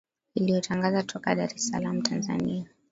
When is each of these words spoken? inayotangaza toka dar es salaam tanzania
inayotangaza 0.35 1.03
toka 1.03 1.35
dar 1.35 1.53
es 1.55 1.67
salaam 1.67 2.01
tanzania 2.03 2.65